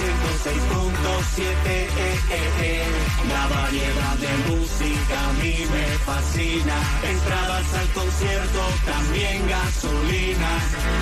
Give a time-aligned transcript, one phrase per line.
[0.00, 1.42] 106.7.
[1.66, 1.88] eh,
[2.62, 2.84] eh.
[3.28, 6.76] La variedad de música a mí me fascina.
[7.04, 10.50] Entradas al concierto, también gasolina.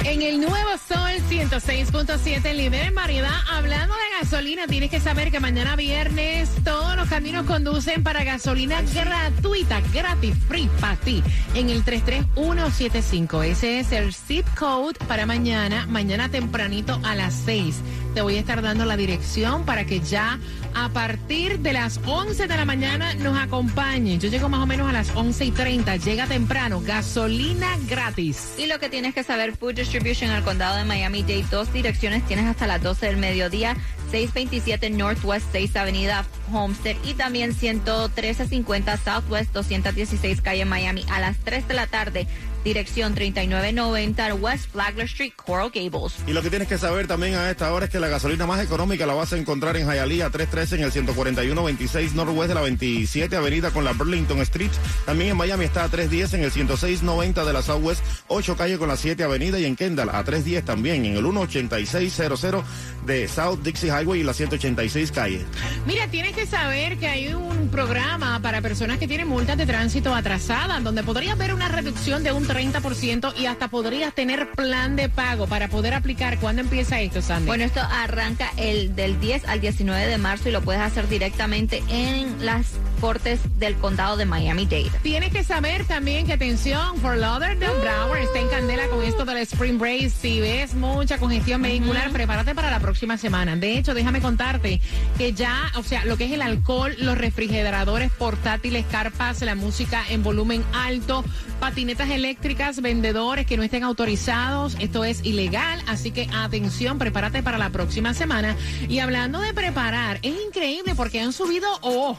[0.05, 3.34] En el nuevo Sol 106.7, líder en variedad.
[3.50, 8.81] Hablando de gasolina, tienes que saber que mañana viernes todos los caminos conducen para gasolina
[8.81, 11.22] gratuita, gratis, free para ti.
[11.55, 13.43] En el 33175.
[13.43, 15.87] Ese es el zip code para mañana.
[15.87, 17.77] Mañana tempranito a las 6.
[18.15, 20.38] Te voy a estar dando la dirección para que ya
[20.75, 24.19] a partir de las 11 de la mañana nos acompañen.
[24.19, 25.97] Yo llego más o menos a las 11 y 30.
[25.97, 26.81] Llega temprano.
[26.81, 28.55] Gasolina gratis.
[28.56, 30.84] Y lo que tienes que saber, Food Distribution al condado de
[31.19, 33.77] Miami-Dade, dos direcciones tienes hasta las 12 del mediodía.
[34.11, 41.69] 627 Northwest 6 Avenida Homestead y también 11350 Southwest 216 Calle Miami a las 3
[41.69, 42.27] de la tarde.
[42.65, 46.15] Dirección 3990 West Flagler Street, Coral Gables.
[46.27, 48.63] Y lo que tienes que saber también a esta hora es que la gasolina más
[48.63, 53.37] económica la vas a encontrar en Hialeah 313 en el 141-26 Northwest de la 27
[53.37, 54.71] Avenida con la Burlington Street.
[55.07, 58.89] También en Miami está a 310 en el 106-90 de la Southwest 8 Calle con
[58.89, 62.65] la 7 Avenida y en Kendall a 310 también en el 18600
[63.07, 65.45] de South Dixie Highway y la 186 Calle.
[65.87, 70.15] Mira, tienes que saber que hay un programa para personas que tienen multas de tránsito
[70.15, 75.09] atrasadas, donde podrías ver una reducción de un 30% y hasta podrías tener plan de
[75.09, 76.39] pago para poder aplicar.
[76.39, 77.47] ¿Cuándo empieza esto, Sandy?
[77.47, 81.83] Bueno, esto arranca el del 10 al 19 de marzo y lo puedes hacer directamente
[81.89, 84.91] en las cortes del condado de Miami-Dade.
[85.03, 89.39] Tienes que saber también que atención, Fort Lauderdale Broward está en candela con esto del
[89.39, 90.11] Spring Break.
[90.11, 93.56] Si ves mucha congestión vehicular, prepárate para la próxima semana.
[93.56, 94.81] De hecho, déjame contarte
[95.17, 100.05] que ya, o sea, lo que es el alcohol, los refrigeradores portátiles, carpas, la música
[100.09, 101.25] en volumen alto,
[101.61, 107.59] patinetas eléctricas, vendedores que no estén autorizados, esto es ilegal, así que atención, prepárate para
[107.59, 108.56] la próxima semana.
[108.89, 112.17] Y hablando de preparar, es increíble porque han subido, oh,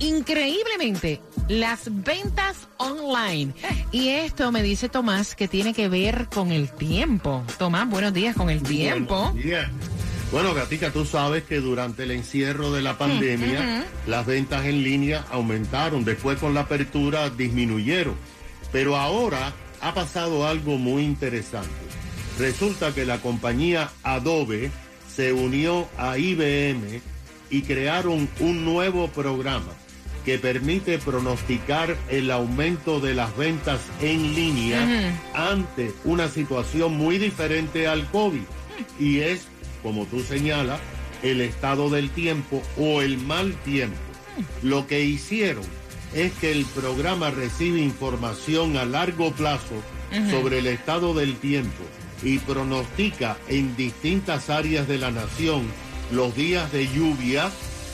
[0.00, 3.52] increíblemente las ventas online.
[3.92, 7.42] Y esto me dice Tomás que tiene que ver con el tiempo.
[7.58, 9.34] Tomás, buenos días con el tiempo.
[10.30, 15.24] Bueno, Gatica, tú sabes que durante el encierro de la pandemia, las ventas en línea
[15.32, 16.04] aumentaron.
[16.04, 18.14] Después con la apertura disminuyeron.
[18.70, 21.68] Pero ahora ha pasado algo muy interesante.
[22.38, 24.70] Resulta que la compañía Adobe
[25.12, 27.02] se unió a IBM
[27.50, 29.72] y crearon un nuevo programa
[30.24, 37.88] que permite pronosticar el aumento de las ventas en línea ante una situación muy diferente
[37.88, 38.42] al COVID.
[38.98, 39.48] Y es,
[39.82, 40.80] como tú señalas,
[41.22, 43.96] el estado del tiempo o el mal tiempo.
[44.62, 45.64] Lo que hicieron
[46.14, 49.74] es que el programa recibe información a largo plazo
[50.30, 51.84] sobre el estado del tiempo
[52.22, 55.62] y pronostica en distintas áreas de la nación
[56.10, 57.50] los días de lluvia,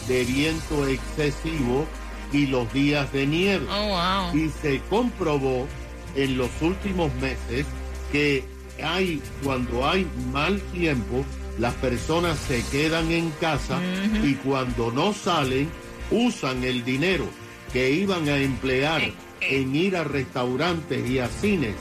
[0.08, 1.86] de viento excesivo
[2.32, 3.66] y los días de nieve.
[3.70, 4.36] Oh, wow.
[4.36, 5.66] Y se comprobó
[6.14, 7.66] en los últimos meses
[8.12, 8.44] que
[8.82, 11.24] hay, cuando hay mal tiempo,
[11.58, 13.80] las personas se quedan en casa
[14.22, 15.70] y cuando no salen,
[16.10, 17.26] usan el dinero
[17.72, 19.02] que iban a emplear
[19.40, 21.74] en ir a restaurantes y a cines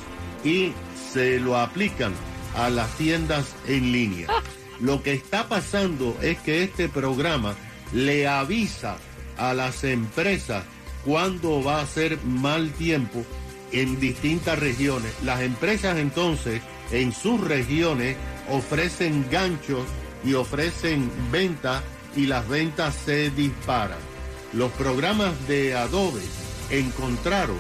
[0.44, 0.72] y
[1.14, 2.14] se lo aplican
[2.56, 4.28] a las tiendas en línea.
[4.80, 7.56] Lo que está pasando es que este programa
[7.94, 8.98] le avisa
[9.38, 10.64] a las empresas
[11.06, 13.24] cuando va a ser mal tiempo
[13.72, 15.14] en distintas regiones.
[15.24, 16.62] Las empresas entonces
[16.92, 18.18] en sus regiones
[18.50, 19.86] ofrecen ganchos
[20.24, 21.84] y ofrecen ventas
[22.16, 23.98] y las ventas se disparan.
[24.54, 26.22] Los programas de Adobe
[26.70, 27.58] encontraron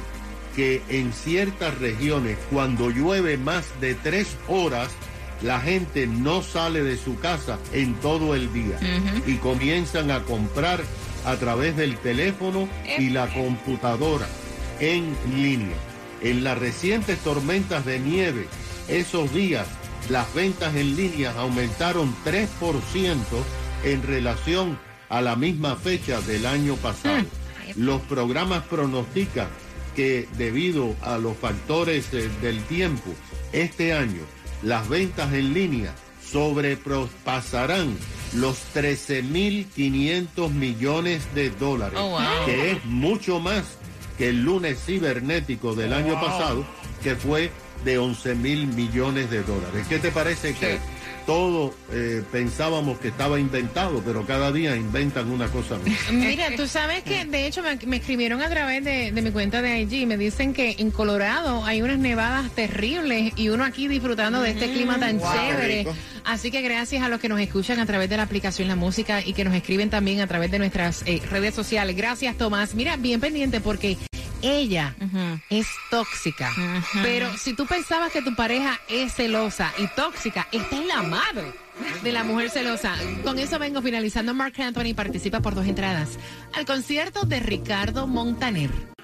[0.55, 4.89] que en ciertas regiones cuando llueve más de tres horas
[5.45, 8.79] la gente no sale de su casa en todo el día
[9.27, 10.81] y comienzan a comprar
[11.23, 14.27] a través del teléfono y la computadora
[14.79, 15.75] en línea.
[16.21, 18.47] En las recientes tormentas de nieve,
[18.87, 19.67] esos días,
[20.09, 23.15] las ventas en línea aumentaron 3%
[23.83, 27.23] en relación a la misma fecha del año pasado.
[27.75, 29.47] Los programas pronostican
[29.95, 33.13] que debido a los factores eh, del tiempo,
[33.53, 34.21] este año
[34.63, 35.93] las ventas en línea
[36.31, 37.95] sobrepasarán
[38.33, 42.19] los 13.500 millones de dólares, Oh, wow.
[42.45, 43.63] que es mucho más
[44.17, 46.65] que el lunes cibernético del año pasado,
[47.03, 47.51] que fue
[47.83, 49.85] de 11 mil millones de dólares.
[49.87, 50.79] ¿Qué te parece que
[51.25, 55.93] todo eh, pensábamos que estaba inventado, pero cada día inventan una cosa más?
[56.11, 59.61] Mira, tú sabes que de hecho me, me escribieron a través de, de mi cuenta
[59.61, 64.41] de IG me dicen que en Colorado hay unas nevadas terribles y uno aquí disfrutando
[64.41, 65.87] de este clima tan Wow, chévere.
[66.23, 69.21] Así que gracias a los que nos escuchan a través de la aplicación La Música
[69.25, 71.95] y que nos escriben también a través de nuestras eh, redes sociales.
[71.95, 72.75] Gracias, Tomás.
[72.75, 73.97] Mira, bien pendiente porque
[74.41, 74.95] ella
[75.49, 76.51] es tóxica.
[77.01, 81.53] Pero si tú pensabas que tu pareja es celosa y tóxica, esta es la madre
[82.03, 82.95] de la mujer celosa.
[83.23, 84.33] Con eso vengo finalizando.
[84.33, 86.17] Mark Anthony participa por dos entradas
[86.53, 88.94] al concierto de Ricardo Montaner.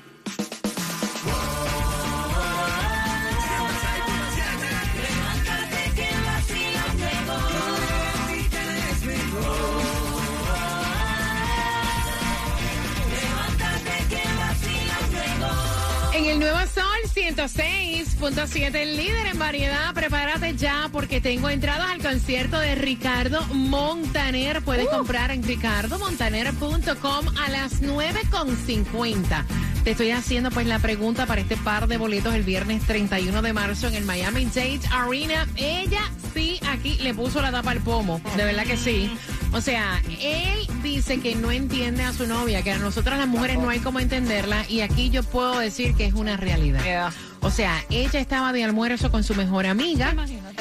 [16.14, 16.84] En el Nuevo Sol
[17.16, 19.94] 106.7, el líder en variedad.
[19.94, 24.62] Prepárate ya porque tengo entradas al concierto de Ricardo Montaner.
[24.62, 29.46] Puedes comprar en ricardomontaner.com a las 9.50.
[29.86, 33.54] Te estoy haciendo pues la pregunta para este par de boletos el viernes 31 de
[33.54, 35.48] marzo en el Miami Dade Arena.
[35.56, 39.10] Ella sí aquí le puso la tapa al pomo, de verdad que sí.
[39.54, 43.58] O sea, él dice que no entiende a su novia, que a nosotras las mujeres
[43.60, 47.12] no hay como entenderla y aquí yo puedo decir que es una realidad.
[47.42, 50.16] O sea, ella estaba de almuerzo con su mejor amiga,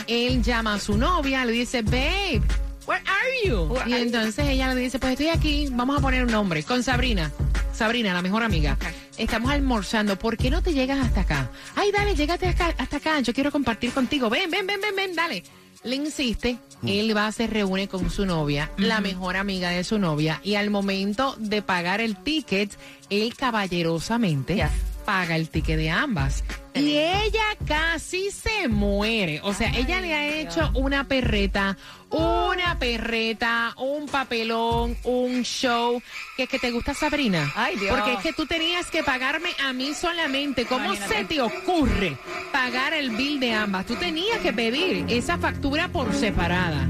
[0.09, 2.43] él llama a su novia, le dice, babe,
[2.87, 3.73] where are you?
[3.87, 7.31] Y entonces ella le dice, pues estoy aquí, vamos a poner un nombre, con Sabrina.
[7.73, 8.77] Sabrina, la mejor amiga.
[9.17, 10.19] Estamos almorzando.
[10.19, 11.51] ¿Por qué no te llegas hasta acá?
[11.77, 13.21] Ay, dale, llégate acá- hasta acá.
[13.21, 14.29] Yo quiero compartir contigo.
[14.29, 15.43] Ven, ven, ven, ven, ven, dale.
[15.83, 20.41] Le insiste, él va, se reúne con su novia, la mejor amiga de su novia,
[20.45, 22.71] y al momento de pagar el ticket,
[23.09, 24.63] él caballerosamente
[25.07, 26.45] paga el ticket de ambas.
[26.75, 29.41] Y ella casi se muere.
[29.43, 31.77] O sea, ella le ha hecho una perreta,
[32.11, 36.03] una perreta, un papelón, un show.
[36.37, 37.53] Que es que te gusta Sabrina.
[37.57, 37.97] Ay, Dios.
[37.97, 40.65] Porque es que tú tenías que pagarme a mí solamente.
[40.67, 42.17] ¿Cómo se te ocurre
[42.53, 43.87] pagar el bill de ambas?
[43.87, 46.89] Tú tenías que pedir esa factura por separada.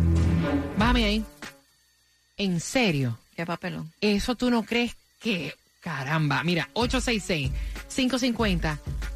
[0.76, 1.24] Bájame ahí.
[2.36, 3.18] En serio.
[3.34, 3.92] Qué papelón.
[4.00, 6.68] ¿Eso tú no crees que Caramba, mira,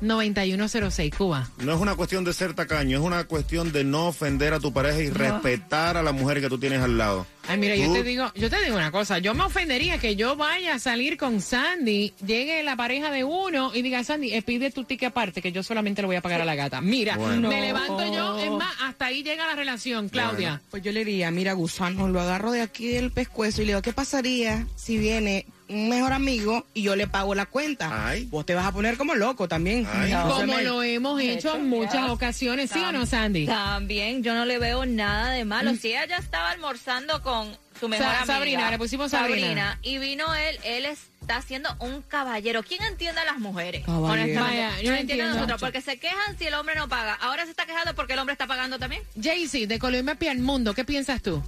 [0.05, 1.49] 866-550-9106, Cuba.
[1.59, 4.73] No es una cuestión de ser tacaño, es una cuestión de no ofender a tu
[4.73, 7.27] pareja y respetar a la mujer que tú tienes al lado.
[7.47, 10.35] Ay, mira, yo te digo, yo te digo una cosa, yo me ofendería que yo
[10.35, 14.71] vaya a salir con Sandy, llegue la pareja de uno y diga, Sandy, eh, pide
[14.71, 16.81] tu ticket aparte, que yo solamente le voy a pagar a la gata.
[16.81, 17.49] Mira, Bueno.
[17.51, 17.67] me No.
[17.67, 20.63] levanto yo, es más, hasta ahí llega la relación, Claudia.
[20.71, 23.83] Pues yo le diría, mira, gusano, lo agarro de aquí del pescuezo y le digo,
[23.83, 28.07] ¿qué pasaría si viene un mejor amigo y yo le pago la cuenta?
[28.09, 28.25] Ay.
[28.31, 29.85] Vos te vas a poner como loco también.
[29.85, 33.47] Como lo hemos hecho en muchas ocasiones, ¿sí o no, Sandy?
[33.47, 35.75] También yo no le veo nada de malo.
[35.77, 38.27] Si ella ya estaba almorzando con su mejor Sa- amiga.
[38.35, 39.79] Sabrina, le pusimos Sabrina.
[39.83, 42.63] Y vino él, él está siendo un caballero.
[42.63, 43.85] ¿Quién entiende a las mujeres?
[43.85, 44.13] Caballero.
[44.13, 44.63] Honestamente.
[44.63, 47.15] Vaya, yo no entiendo a nosotros, porque se quejan si el hombre no paga.
[47.15, 49.03] Ahora se está quejando porque el hombre está pagando también.
[49.21, 51.43] Jaycee, de Colombia Pia al Mundo, ¿qué piensas tú?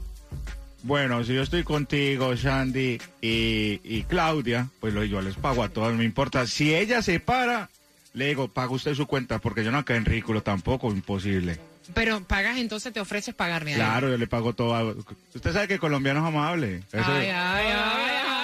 [0.82, 5.68] Bueno, si yo estoy contigo, Sandy y, y Claudia, pues lo, yo les pago a
[5.68, 6.46] todas, no me importa.
[6.46, 7.70] Si ella se para,
[8.12, 11.58] le digo, paga usted su cuenta, porque yo no quedo en ridículo tampoco, imposible.
[11.94, 13.34] Pero pagas, entonces te ofreces
[13.68, 13.74] él.
[13.76, 14.74] Claro, yo le pago todo.
[14.74, 14.84] a-
[15.34, 16.82] Usted sabe que colombiano es amable.
[16.92, 18.35] Eso- ay, ay, ay, ay.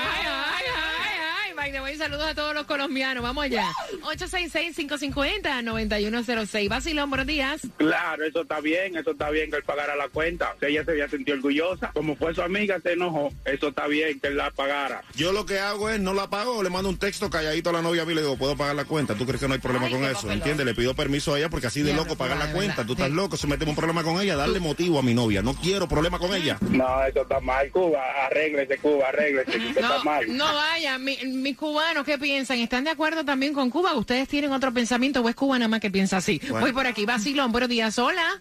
[1.72, 3.22] By the way, saludos a todos los colombianos.
[3.22, 3.66] Vamos allá.
[4.02, 6.68] 866-550-9106.
[6.68, 7.62] Vacilón, buenos días.
[7.78, 10.54] Claro, eso está bien, eso está bien que él pagara la cuenta.
[10.60, 13.32] Si ella se había sentido orgullosa, como fue su amiga, se enojó.
[13.46, 15.02] Eso está bien que él la pagara.
[15.14, 17.80] Yo lo que hago es, no la pago, le mando un texto calladito a la
[17.80, 19.14] novia a mí y le digo, ¿puedo pagar la cuenta?
[19.14, 20.12] ¿Tú crees que no hay problema Ay, con eso?
[20.16, 20.36] papelón.
[20.36, 20.66] ¿Entiendes?
[20.66, 22.84] Le pido permiso a ella porque así de loco pagar la cuenta.
[22.84, 23.14] Tú estás sí.
[23.14, 25.40] loco, se metemos un problema con ella, darle motivo a mi novia.
[25.40, 26.58] No quiero problema con ella.
[26.68, 28.02] No, eso está mal, Cuba.
[28.26, 29.56] Arréglese, Cuba, arréglese.
[29.56, 30.36] usted No, está mal.
[30.36, 32.58] no vaya, mi- mis cubanos, ¿qué piensan?
[32.58, 33.94] ¿Están de acuerdo también con Cuba?
[33.94, 36.40] ¿Ustedes tienen otro pensamiento o es Cuba nada más que piensa así?
[36.40, 36.58] Bueno.
[36.58, 38.40] Voy por aquí, Vacilón, buenos días, hola.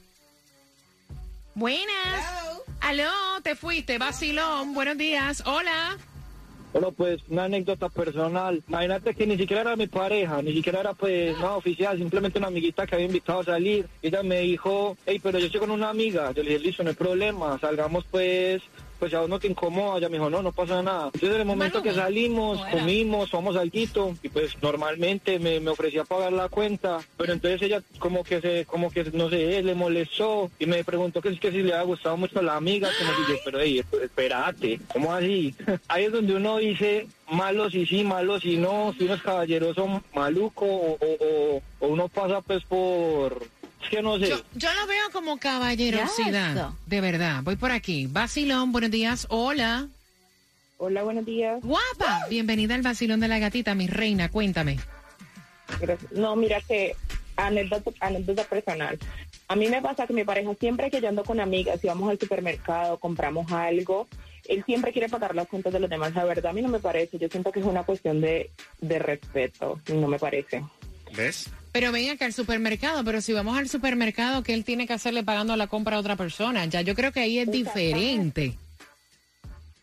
[1.54, 2.26] Buenas.
[2.80, 3.12] Aló,
[3.44, 6.00] te fuiste, Vacilón, buenos días, hola.
[6.74, 8.64] Bueno, pues una anécdota personal.
[8.68, 12.48] Imagínate que ni siquiera era mi pareja, ni siquiera era pues nada oficial, simplemente una
[12.48, 13.86] amiguita que había invitado a salir.
[14.02, 16.32] Ella me dijo, hey, pero yo estoy con una amiga.
[16.32, 18.64] Yo le dije, listo, no hay problema, salgamos pues,
[19.02, 19.98] pues a vos no te incomoda.
[19.98, 21.06] Ella me dijo, no, no pasa nada.
[21.06, 25.72] Entonces en el momento que salimos, No comimos, tomamos alguito y pues normalmente me, me
[25.72, 29.74] ofrecía pagar la cuenta, pero entonces ella como que se, como que no sé, le
[29.74, 33.16] molestó y me preguntó que, que si le había gustado mucho a la amiga, como
[33.16, 35.56] que yo, pero hey, espérate, ¿cómo así?
[35.88, 40.04] Ahí es donde uno dice malos y sí, malos y no, si uno es caballeroso
[40.14, 43.48] maluco o, o, o- o uno pasa pues por,
[43.90, 44.30] que no sé.
[44.30, 47.42] Yo, yo lo veo como caballerosidad, de verdad.
[47.44, 48.08] Voy por aquí.
[48.08, 49.88] Vacilón, buenos días, hola.
[50.78, 51.62] Hola, buenos días.
[51.62, 54.80] Guapa, bienvenida al Vacilón de la Gatita, mi reina, cuéntame.
[55.80, 56.12] Gracias.
[56.12, 56.96] No, mira que
[57.36, 58.98] anécdota, anécdota personal.
[59.48, 62.10] A mí me pasa que mi pareja siempre que yo ando con amigas, si vamos
[62.10, 64.08] al supermercado, compramos algo,
[64.48, 66.16] él siempre quiere pagar las cuentas de los demás.
[66.16, 67.18] La verdad, a mí no me parece.
[67.18, 69.80] Yo siento que es una cuestión de, de respeto.
[69.94, 70.64] No me parece.
[71.16, 71.50] ¿Ves?
[71.72, 75.24] Pero ven acá al supermercado, pero si vamos al supermercado, que él tiene que hacerle
[75.24, 76.66] pagando la compra a otra persona?
[76.66, 78.58] Ya yo creo que ahí es diferente.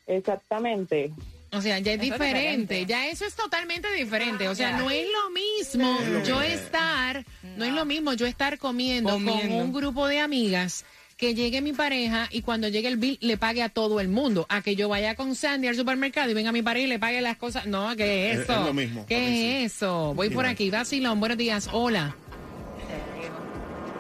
[0.07, 1.13] Exactamente.
[1.51, 2.87] O sea, ya es Eso es diferente, diferente.
[2.87, 4.49] ya eso es totalmente diferente.
[4.49, 7.25] O sea, no es lo mismo yo estar,
[7.57, 10.85] no es lo mismo yo estar comiendo, con un grupo de amigas
[11.19, 14.47] que llegue mi pareja y cuando llegue el bill le pague a todo el mundo.
[14.49, 17.21] A que yo vaya con Sandy al supermercado y venga mi pareja y le pague
[17.21, 17.67] las cosas.
[17.67, 18.61] No, ¿qué es Es- eso?
[18.61, 19.07] es lo mismo, sí.
[19.09, 20.15] ¿Qué es eso?
[20.15, 22.15] Voy por aquí, Vacilón, buenos días, hola.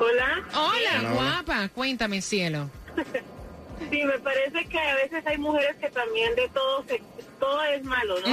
[0.01, 0.45] Hola.
[0.55, 1.13] Hola, Hola, hola.
[1.13, 2.71] guapa, cuéntame, cielo.
[3.93, 7.01] Sí, me parece que a veces hay mujeres que también de todo se,
[7.39, 8.27] todo es malo, ¿no?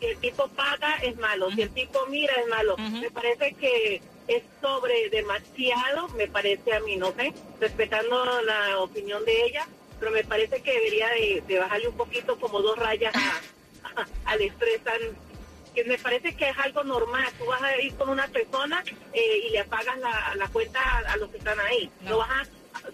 [0.00, 2.76] Si el tipo paga es malo, si el tipo mira es malo.
[3.00, 9.24] Me parece que es sobre demasiado, me parece a mí, no sé, respetando la opinión
[9.24, 9.66] de ella,
[9.98, 14.06] pero me parece que debería de, de bajarle un poquito como dos rayas a- a-
[14.26, 15.00] al estrés tan
[15.74, 17.26] que me parece que es algo normal.
[17.38, 20.98] Tú vas a ir con una persona eh, y le pagas la, la cuenta a,
[21.12, 21.88] a los que están ahí.
[22.00, 22.46] No, vas a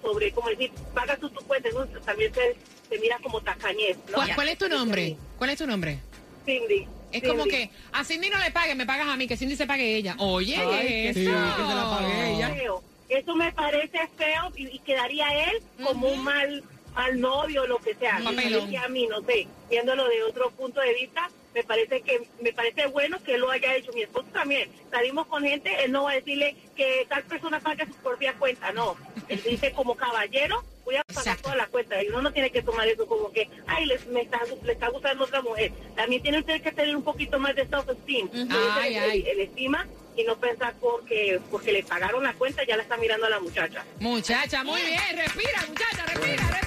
[0.02, 2.56] sobre, como decir, pagas tú tu cuenta, eso también se,
[2.88, 3.96] se mira como tacañez.
[4.08, 4.14] ¿no?
[4.14, 5.16] ¿Cuál, cuál es tu nombre?
[5.38, 5.98] ¿Cuál es tu nombre?
[6.44, 6.86] Cindy.
[7.12, 7.28] Es Cindy.
[7.28, 9.96] como que a Cindy no le pague, me pagas a mí, que Cindy se pague
[9.96, 10.14] ella.
[10.18, 11.56] Oye, Ay, ¿qué es que sí, eso?
[11.56, 12.54] que se la pague ella.
[12.54, 12.82] feo.
[13.08, 16.64] Eso me parece feo y, y quedaría él como un mal
[16.94, 18.18] mal novio o lo que sea.
[18.24, 22.52] Parece a mí, no sé, viéndolo de otro punto de vista, me parece que me
[22.54, 23.92] parece bueno que lo haya hecho.
[23.92, 24.70] Mi esposo también.
[24.90, 28.72] Salimos con gente, él no va a decirle que tal persona pague su propia cuenta,
[28.72, 28.96] no.
[29.28, 31.42] Él dice como caballero, voy a pagar Exacto.
[31.42, 32.02] toda la cuenta.
[32.02, 34.88] Y uno no tiene que tomar eso como que, ay, le, me está, le está
[34.88, 35.72] gustando otra mujer.
[35.94, 38.30] También tiene usted que tener un poquito más de self-esteem.
[38.50, 39.24] Ay, el, ay.
[39.28, 43.26] el estima y no pensar porque porque le pagaron la cuenta ya la está mirando
[43.26, 43.84] a la muchacha.
[44.00, 46.65] Muchacha, muy bien, respira, muchacha, respira, respira,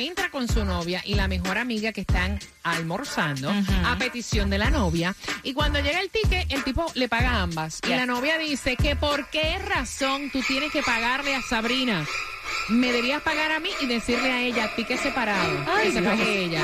[0.00, 3.52] encuentra con su novia y la mejor amiga que están almorzando
[3.84, 5.14] a petición de la novia.
[5.42, 7.80] Y cuando llega el ticket, el tipo le paga a ambas.
[7.86, 12.06] Y la novia dice que por qué razón tú tienes que pagarle a Sabrina.
[12.70, 16.62] Me debías pagar a mí y decirle a ella, ticket separado, que se pague ella.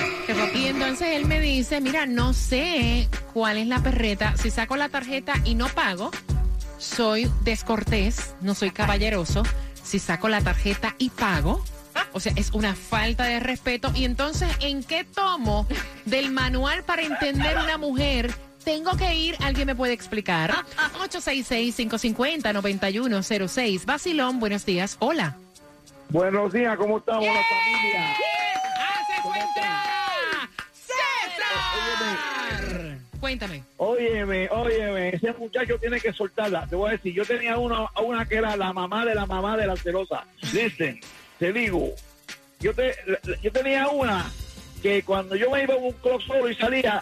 [0.55, 4.35] Y entonces él me dice, mira, no sé cuál es la perreta.
[4.39, 6.11] Si saco la tarjeta y no pago,
[6.79, 9.43] soy descortés, no soy caballeroso.
[9.83, 11.63] Si saco la tarjeta y pago,
[12.17, 13.93] o sea, es una falta de respeto.
[13.95, 15.67] Y entonces, ¿en qué tomo
[16.07, 18.31] del manual para entender una mujer?
[18.65, 20.55] Tengo que ir, alguien me puede explicar.
[21.11, 23.85] 866-550-9106.
[23.85, 24.97] Basilón, buenos días.
[24.99, 25.37] Hola.
[26.09, 28.17] Buenos días, ¿cómo estamos la familia?
[28.79, 29.03] ¡Ah.
[33.21, 33.63] Cuéntame.
[33.77, 36.67] Óyeme, óyeme, ese muchacho tiene que soltarla.
[36.67, 39.59] Te voy a decir, yo tenía una, una que era la mamá de la mamá
[39.59, 40.25] de la celosa.
[40.55, 40.99] Listen,
[41.39, 41.93] te digo,
[42.61, 42.95] yo, te,
[43.43, 44.31] yo tenía una
[44.83, 47.01] que cuando yo me iba a un club solo y salía,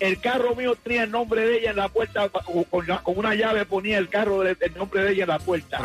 [0.00, 3.16] el carro mío tenía el nombre de ella en la puerta, con, con la- con
[3.18, 5.78] una llave ponía el carro del el nombre de ella en la puerta.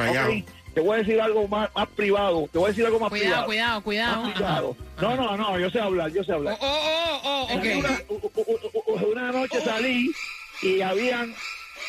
[0.73, 3.47] Te voy a decir algo más, más privado, te voy a decir algo más Cuidado,
[3.47, 3.81] privado.
[3.83, 4.21] cuidado, cuidado.
[4.23, 4.77] Más privado.
[5.01, 6.57] No, no, no, yo sé hablar, yo sé hablar.
[6.59, 7.59] Oh, oh, oh,
[8.07, 9.05] oh.
[9.11, 10.11] Una, noche salí
[10.61, 11.33] y habían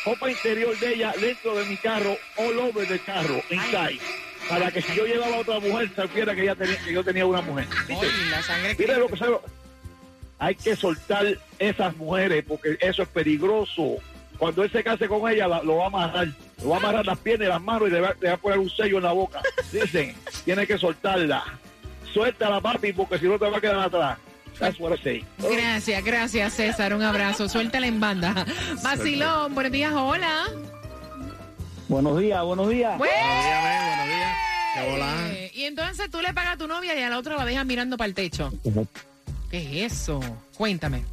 [0.05, 3.99] ropa interior de ella dentro de mi carro, all over the carro, inside.
[4.51, 7.25] Para que si yo llevaba a otra mujer, supiera que, ella tenía, que yo tenía
[7.25, 7.67] una mujer.
[7.87, 8.05] ¿Viste?
[8.05, 9.37] Ay, la sangre Mira lo que sabe.
[10.39, 11.25] Hay que soltar
[11.59, 13.97] esas mujeres porque eso es peligroso.
[14.37, 16.27] Cuando él se case con ella, la- lo va a amarrar.
[16.63, 18.37] Lo va a amarrar las piernas y las manos y le va, le va a
[18.37, 19.39] poner un sello en la boca.
[19.71, 20.15] Dicen,
[20.45, 21.43] tiene que soltarla.
[22.11, 24.17] Suéltala, papi, porque si no te va a quedar atrás.
[24.59, 25.25] That's what I say.
[25.39, 27.47] Gracias, gracias César, un abrazo.
[27.47, 28.45] Suéltala en banda.
[28.83, 30.45] Vacilón, buenos días, hola.
[31.87, 32.97] Buenos días, buenos días.
[32.97, 34.00] Buenos días, men, buenos días.
[34.75, 35.45] Qué.
[35.45, 37.65] Eh, Y entonces tú le pagas a tu novia y a la otra la dejas
[37.65, 38.51] mirando para el techo.
[39.49, 40.19] ¿Qué es eso?
[40.55, 41.03] Cuéntame.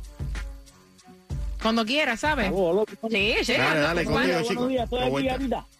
[1.62, 2.52] Cuando quieras, ¿sabes?
[3.10, 3.52] Sí, sí.
[3.54, 4.68] Dale, dale, contigo, chico.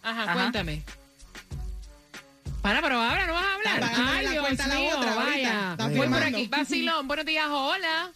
[0.03, 0.33] Ajá, Ajá.
[0.33, 0.83] cuéntame.
[2.61, 3.83] Para, pero ahora no vas a hablar.
[3.83, 5.75] Está Ay, la Dios la otra vaya.
[5.77, 6.37] Voy por firmando.
[6.37, 6.47] aquí.
[6.47, 8.11] Vacilón, buenos días, hola.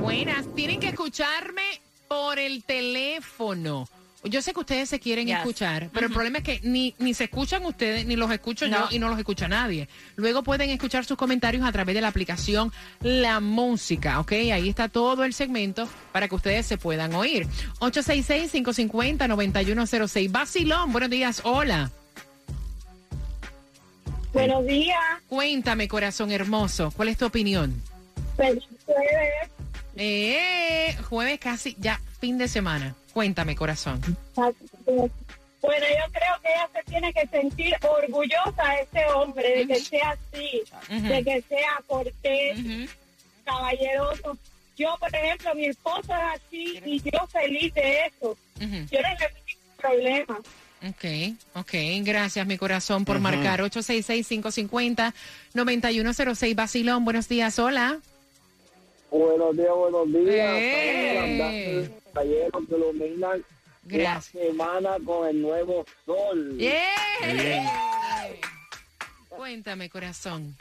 [0.00, 1.62] Buenas, tienen que escucharme
[2.06, 3.88] por el teléfono.
[4.24, 5.38] Yo sé que ustedes se quieren Yes.
[5.38, 8.86] escuchar, pero el problema es que ni, ni se escuchan ustedes, ni los escucho yo
[8.90, 9.88] y no los escucha nadie.
[10.16, 14.32] Luego pueden escuchar sus comentarios a través de la aplicación La Música, ¿ok?
[14.52, 17.46] Ahí está todo el segmento para que ustedes se puedan oír.
[17.78, 20.30] 866-550-9106.
[20.30, 21.90] Basilón, buenos días, hola.
[24.34, 24.98] Buenos días.
[25.28, 27.74] Cuéntame, corazón hermoso, ¿cuál es tu opinión?
[28.36, 29.50] Feliz jueves.
[29.96, 32.94] Eh, jueves casi, ya, fin de semana.
[33.12, 34.00] Cuéntame, corazón.
[34.36, 34.54] Bueno,
[35.62, 40.10] yo creo que ella se tiene que sentir orgullosa de ese hombre, de que sea
[40.10, 42.86] así, de que sea cortés, Ujú.
[43.44, 44.38] caballeroso.
[44.76, 48.30] Yo, por ejemplo, mi esposo es así y yo feliz de eso.
[48.30, 48.86] Ujú.
[48.90, 50.38] Yo no tengo ningún problema.
[50.88, 51.04] Ok,
[51.56, 51.72] ok.
[52.04, 56.54] Gracias, mi corazón, por marcar 866-550-9106.
[56.54, 57.58] Basilón, buenos días.
[57.58, 57.98] Hola.
[59.10, 60.56] Buenos días, buenos días.
[60.56, 61.90] Eh.
[62.12, 63.44] Caballeros que iluminan
[63.84, 64.34] Gracias.
[64.34, 66.56] la semana con el nuevo sol.
[66.58, 68.30] Yeah.
[69.28, 70.56] Cuéntame, corazón.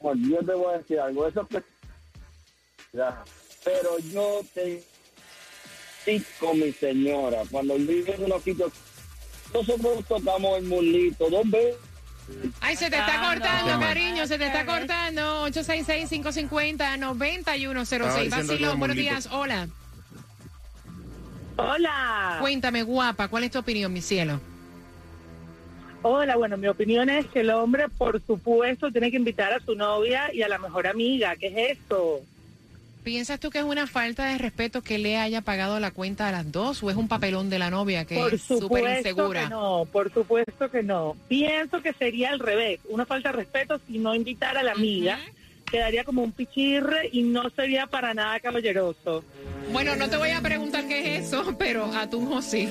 [0.00, 1.62] Bueno, yo te voy a decir algo, eso es
[2.92, 3.22] Ya.
[3.64, 4.82] pero yo te
[6.04, 8.72] sí con mi señora, cuando vive en unos sitios,
[9.52, 11.76] nosotros tocamos el mulito dos veces.
[12.60, 13.80] Ay, se te está Ah, cortando, no.
[13.80, 15.46] cariño, se te está cortando.
[15.48, 17.92] 866-550-9106.
[17.92, 19.28] Estaba diciendo que Basilón, era buenos días.
[19.32, 19.68] Hola.
[21.58, 22.36] Hola.
[22.40, 24.40] Cuéntame, guapa, ¿cuál es tu opinión, mi cielo?
[26.02, 29.74] Hola, bueno, mi opinión es que el hombre, por supuesto, tiene que invitar a su
[29.74, 31.34] novia y a la mejor amiga.
[31.34, 32.20] ¿Qué es eso?
[33.02, 36.32] ¿Piensas tú que es una falta de respeto que le haya pagado la cuenta a
[36.32, 39.44] las dos o es un papelón de la novia que Por es súper insegura?
[39.44, 41.16] que no, por supuesto que no.
[41.26, 45.18] Pienso que sería al revés, una falta de respeto si no invitara a la amiga.
[45.70, 49.24] Quedaría como un pichirre y no sería para nada caballeroso.
[49.72, 52.68] Bueno, no te voy a preguntar qué es eso, pero a tu sí.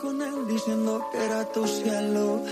[0.00, 2.42] con él diciendo que era tu cielo.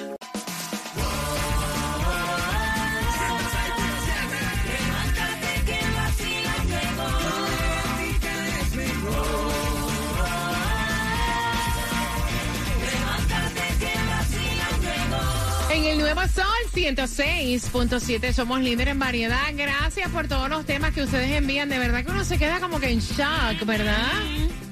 [15.73, 19.41] En el Nuevo Sol 106.7 somos líder en variedad.
[19.55, 21.71] Gracias por todos los temas que ustedes envían.
[21.71, 24.21] De verdad que uno se queda como que en shock, ¿verdad?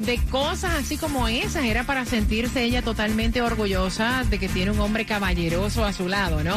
[0.01, 1.65] De cosas así como esas.
[1.65, 6.45] Era para sentirse ella totalmente orgullosa de que tiene un hombre caballeroso a su lado,
[6.45, 6.57] ¿no?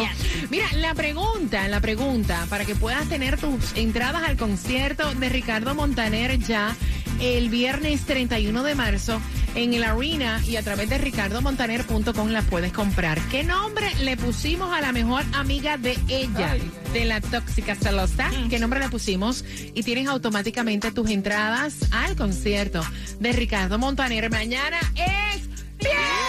[0.50, 5.74] Mira, la pregunta, la pregunta, para que puedas tener tus entradas al concierto de Ricardo
[5.74, 6.76] Montaner ya
[7.22, 9.22] el viernes 31 de marzo
[9.56, 13.20] en el Arena y a través de ricardomontaner.com la puedes comprar.
[13.30, 16.56] ¿Qué nombre le pusimos a la mejor amiga de ella,
[16.94, 18.30] de la tóxica celosa?
[18.50, 19.44] ¿Qué nombre le pusimos?
[19.74, 22.82] Y tienes automáticamente tus entradas al concierto
[23.20, 24.30] de Ricardo Montaner.
[24.30, 26.23] Mañana es viernes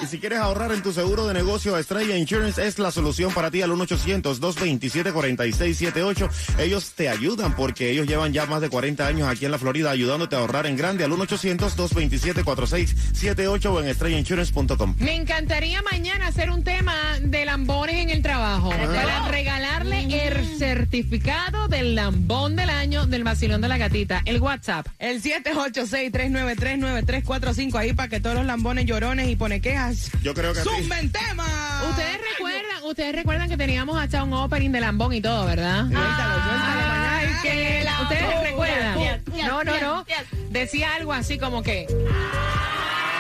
[0.03, 3.51] Y si quieres ahorrar en tu seguro de negocio, Estrella Insurance es la solución para
[3.51, 6.31] ti al 1-800-227-4678.
[6.59, 9.91] Ellos te ayudan porque ellos llevan ya más de 40 años aquí en la Florida
[9.91, 14.95] ayudándote a ahorrar en grande al 1-800-227-4678 o en estrellainsurance.com.
[14.99, 21.69] Me encantaría mañana hacer un tema de lambones en el trabajo para regalarle el certificado
[21.69, 24.23] del lambón del año del vacilón de la gatita.
[24.25, 24.87] El WhatsApp.
[24.99, 30.11] El 786-393-9345 ahí para que todos los lambones llorones y pone quejas.
[30.23, 30.69] Yo creo que sí.
[30.69, 31.83] ¡Zumben tema!
[31.91, 35.87] Ustedes recuerdan, ustedes recuerdan que teníamos hasta un opening de lambón y todo, ¿verdad?
[35.95, 38.99] Ay, que la- ustedes recuerdan.
[39.47, 40.05] No, no, no.
[40.51, 41.87] Decía algo así como que.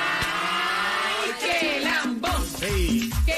[0.02, 2.44] ¡Ay, qué lambón!
[2.60, 3.10] Hey.
[3.26, 3.34] ¡Qué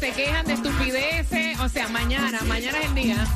[0.00, 1.60] se quejan de estupideces.
[1.60, 3.26] O sea, mañana, mañana es el día.